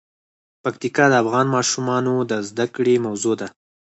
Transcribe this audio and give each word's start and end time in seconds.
پکتیکا 0.63 1.05
د 1.09 1.13
افغان 1.23 1.47
ماشومانو 1.55 2.13
د 2.31 2.33
زده 2.49 2.65
کړې 2.75 3.03
موضوع 3.07 3.33
ده. 3.41 3.47